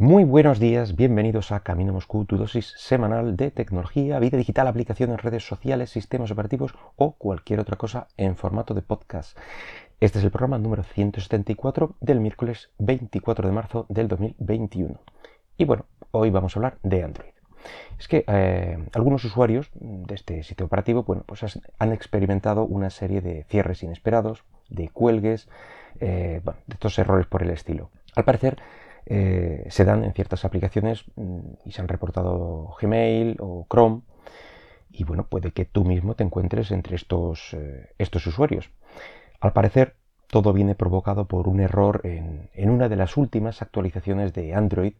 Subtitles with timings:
[0.00, 5.20] Muy buenos días, bienvenidos a Camino Moscú, tu dosis semanal de tecnología, vida digital, aplicaciones,
[5.20, 9.36] redes sociales, sistemas operativos o cualquier otra cosa en formato de podcast.
[10.00, 14.98] Este es el programa número 174 del miércoles 24 de marzo del 2021.
[15.58, 17.32] Y bueno, hoy vamos a hablar de Android.
[17.98, 23.20] Es que eh, algunos usuarios de este sitio operativo bueno, pues han experimentado una serie
[23.20, 25.50] de cierres inesperados, de cuelgues,
[26.00, 27.90] eh, de estos errores por el estilo.
[28.16, 28.56] Al parecer,
[29.06, 34.02] eh, se dan en ciertas aplicaciones mm, y se han reportado Gmail o Chrome.
[34.90, 38.70] Y bueno, puede que tú mismo te encuentres entre estos, eh, estos usuarios.
[39.40, 39.94] Al parecer,
[40.26, 44.94] todo viene provocado por un error en, una de las últimas actualizaciones de Android,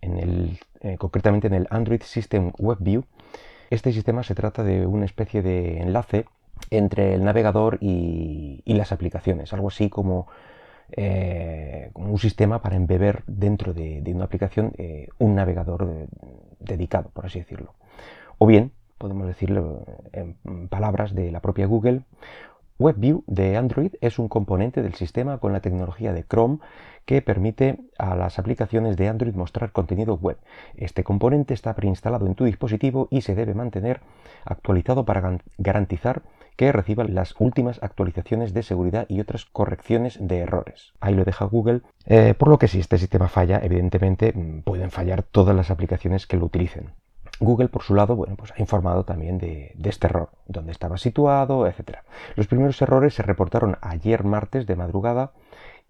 [0.00, 3.04] en el, eh, concretamente en el Android System Web View.
[3.70, 6.26] Este sistema se trata de una especie de enlace
[6.70, 10.28] entre el navegador y, y las aplicaciones, algo así como
[10.92, 16.08] eh, un sistema para embeber dentro de, una aplicación eh, un navegador
[16.60, 17.74] dedicado, por así decirlo.
[18.38, 22.02] O bien, podemos decirlo en palabras de la propia Google,
[22.78, 26.58] WebView de Android es un componente del sistema con la tecnología de Chrome
[27.06, 30.36] que permite a las aplicaciones de Android mostrar contenido web.
[30.76, 34.00] Este componente está preinstalado en tu dispositivo y se debe mantener
[34.44, 36.22] actualizado para garantizar
[36.56, 40.92] que reciban las últimas actualizaciones de seguridad y otras correcciones de errores.
[41.00, 44.90] Ahí lo deja Google, eh, por lo que si este sistema falla, evidentemente mm, pueden
[44.90, 46.92] fallar todas las aplicaciones que lo utilicen.
[47.38, 51.66] Google, por su lado, bueno, pues ha informado también de, este error, dónde estaba situado,
[51.66, 51.98] etc.
[52.34, 55.32] Los primeros errores se reportaron ayer martes de madrugada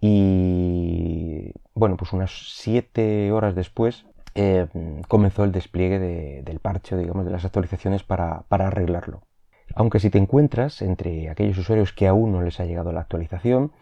[0.00, 4.66] y, bueno, pues unas 7 horas después eh,
[5.06, 9.22] comenzó el despliegue del parche, digamos, de las actualizaciones para arreglarlo.
[9.76, 13.72] Aunque si te encuentras entre aquellos usuarios que aún no les ha llegado la actualización,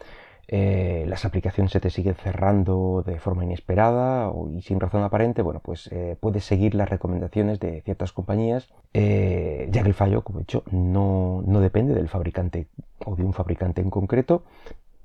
[0.48, 5.60] eh, las aplicaciones se te siguen cerrando de forma inesperada y sin razón aparente, bueno,
[5.60, 10.40] pues eh, puedes seguir las recomendaciones de ciertas compañías, eh, ya que el fallo, como
[10.40, 12.66] he dicho, no, no, depende del fabricante
[13.06, 14.42] o de un fabricante en concreto,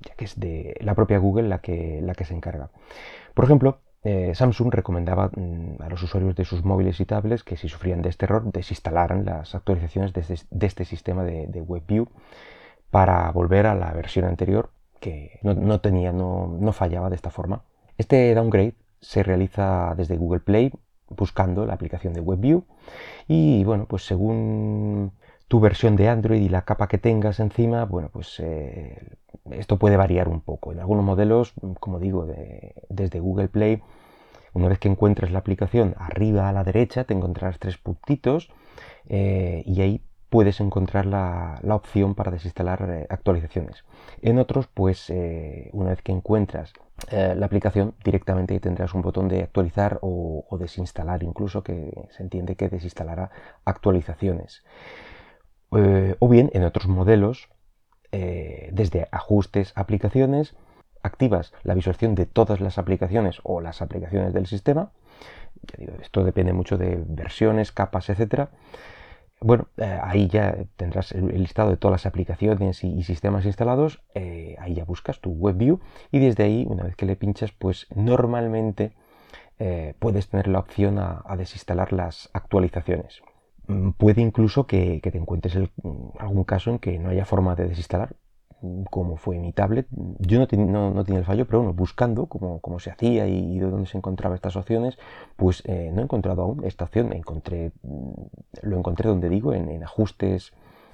[0.00, 2.70] ya que es de la propia Google la que, la que se encarga.
[3.34, 7.56] Por ejemplo, eh, Samsung recomendaba mm, a los usuarios de sus móviles y tablets que
[7.56, 12.08] si sufrían de este error desinstalaran las actualizaciones de este, este sistema de, WebView
[12.90, 17.62] para volver a la versión anterior que no, tenía, no, fallaba de esta forma.
[17.98, 20.72] Este downgrade se realiza desde Google Play
[21.08, 22.64] buscando la aplicación de WebView
[23.28, 25.12] y bueno, pues según
[25.48, 29.16] tu versión de Android y la capa que tengas encima, bueno, pues eh,
[29.52, 30.72] esto puede variar un poco.
[30.72, 32.26] En algunos modelos, como digo,
[32.88, 33.82] desde Google Play,
[34.52, 38.50] una vez que encuentres la aplicación, arriba a la derecha te encontrarás tres puntitos
[39.08, 43.84] eh, y ahí puedes encontrar la, opción para desinstalar eh, actualizaciones.
[44.22, 46.72] En otros, pues eh, una vez que encuentras
[47.10, 52.68] la aplicación, directamente tendrás un botón de actualizar o, desinstalar, incluso que se entiende que
[52.68, 53.30] desinstalará
[53.64, 54.62] actualizaciones.
[55.70, 57.48] o bien, en otros modelos,
[58.12, 60.56] eh, desde ajustes, aplicaciones,
[61.02, 64.90] activas la visualización de todas las aplicaciones o las aplicaciones del sistema.
[66.02, 68.50] esto depende mucho de versiones, capas, etcétera.
[69.40, 74.02] Bueno, eh, ahí ya tendrás el, listado de todas las aplicaciones y, sistemas instalados.
[74.14, 77.86] Eh, ahí ya buscas tu WebView y desde ahí, una vez que le pinchas, pues
[77.94, 78.92] normalmente
[79.98, 83.20] puedes tener la opción a desinstalar las actualizaciones.
[83.70, 87.54] Mm, puede incluso que, te encuentres en mm, algún caso en que no haya forma
[87.54, 88.16] de desinstalar,
[88.62, 89.86] mm, como fue en mi tablet.
[90.18, 93.98] Yo no, tenía el fallo, pero bueno, buscando cómo, se hacía y, de dónde se
[93.98, 94.98] encontraban estas opciones,
[95.36, 97.12] pues eh, no he encontrado aún esta opción.
[97.12, 97.72] Encontré,
[98.62, 100.52] lo encontré donde digo, en, ajustes,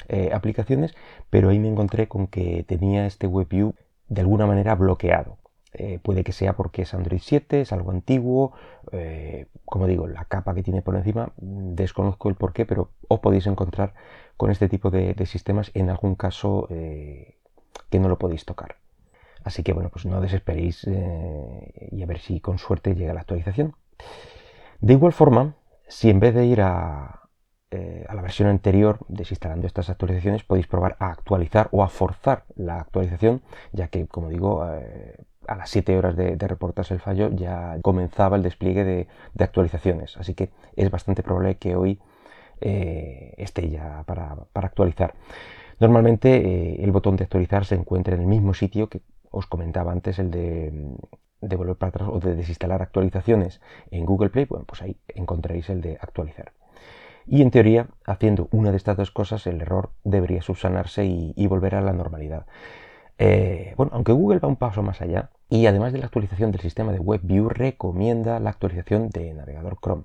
[0.08, 0.94] eh, aplicaciones,
[1.30, 3.74] pero ahí me encontré con que tenía este WebView
[4.08, 5.38] de alguna manera bloqueado.
[5.78, 8.54] Eh, puede que sea porque es Android 7, es algo antiguo,
[8.92, 13.20] eh, como digo, la capa que tiene por encima, mm, desconozco el porqué, pero os
[13.20, 13.92] podéis encontrar
[14.38, 17.36] con este tipo de, sistemas en algún caso eh,
[17.90, 18.76] que no lo podéis tocar.
[19.44, 23.76] Así que bueno, pues no desesperéis y a ver si con suerte llega la actualización.
[24.80, 25.54] De igual forma,
[25.86, 27.28] si en vez de ir a,
[28.08, 32.80] a la versión anterior desinstalando estas actualizaciones podéis probar a actualizar o a forzar la
[32.80, 33.42] actualización
[33.72, 34.64] ya que como digo
[35.48, 39.08] a las 7 horas de, reportarse el fallo ya comenzaba el despliegue de,
[39.38, 40.16] actualizaciones.
[40.16, 42.00] Así que es bastante probable que hoy
[42.60, 45.14] eh, esté ya para, actualizar.
[45.78, 49.92] Normalmente eh, el botón de actualizar se encuentra en el mismo sitio que os comentaba
[49.92, 50.96] antes, el de,
[51.40, 53.60] de volver para atrás o de desinstalar actualizaciones
[53.90, 54.46] en Google Play.
[54.46, 56.52] Bueno, pues ahí encontraréis el de actualizar.
[57.26, 61.74] Y en teoría, haciendo una de estas dos cosas, el error debería subsanarse y volver
[61.74, 62.46] a la normalidad.
[63.18, 66.60] Eh, bueno, aunque Google va un paso más allá y además de la actualización del
[66.60, 70.04] sistema de WebView recomienda la actualización de navegador Chrome.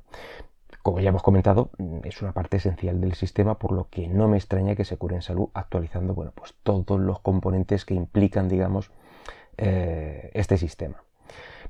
[0.81, 4.27] Como ya hemos comentado, mm, es una parte esencial del sistema, por lo que no
[4.27, 8.47] me extraña que se cure en salud actualizando bueno, pues todos los componentes que implican,
[8.49, 8.91] digamos,
[9.57, 11.03] eh, este sistema.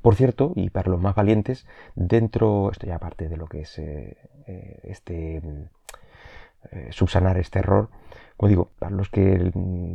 [0.01, 3.77] Por cierto, y para los más valientes, dentro, esto ya aparte de lo que es
[3.79, 4.17] eh,
[4.83, 5.41] este
[6.91, 7.89] subsanar este error,
[8.41, 9.51] como digo, para los que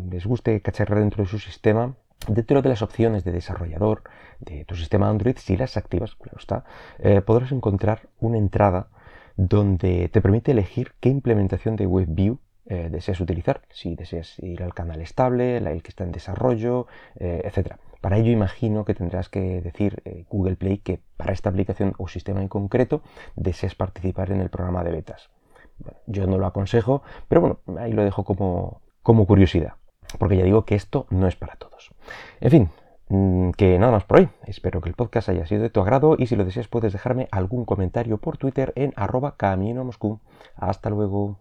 [0.09, 1.97] les guste cacharrar dentro de su sistema,
[2.29, 4.03] Dentro de las opciones de desarrollador
[4.41, 6.65] de tu sistema Android, si las activas, claro está,
[7.25, 8.89] podrás encontrar una entrada
[9.37, 12.39] donde te permite elegir qué implementación de WebView
[12.69, 17.43] eh, deseas utilizar, si deseas ir al canal estable, el que está en desarrollo, eh,
[17.45, 17.77] etc.
[18.01, 22.09] Para ello imagino que tendrás que decir eh, Google Play que para esta aplicación o
[22.09, 23.03] sistema en concreto
[23.35, 25.31] deseas participar en el programa de betas.
[26.07, 29.75] Yo no lo aconsejo, pero bueno, ahí lo dejo como, como curiosidad,
[30.19, 31.93] porque ya digo que esto no es para todos.
[32.41, 32.71] En fin,
[33.09, 34.29] Mm, que nada más por hoy.
[34.47, 37.29] Espero que el podcast haya sido de tu agrado y si lo deseas puedes dejarme
[37.31, 40.21] algún comentario por Twitter en arroba camino Moscú.
[40.57, 41.35] Hasta luego.